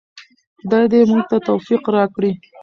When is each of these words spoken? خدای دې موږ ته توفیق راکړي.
خدای 0.59 0.85
دې 0.91 1.01
موږ 1.09 1.23
ته 1.29 1.37
توفیق 1.49 1.83
راکړي. 1.95 2.31